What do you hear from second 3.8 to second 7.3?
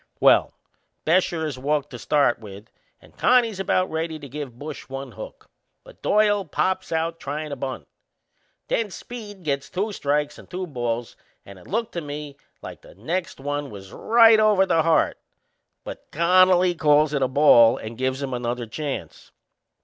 ready to give Bush one hook; but Doyle pops out